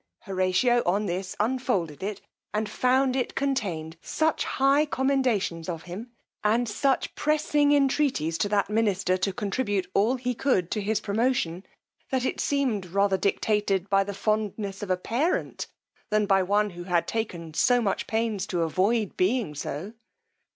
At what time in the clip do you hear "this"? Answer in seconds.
1.05-1.35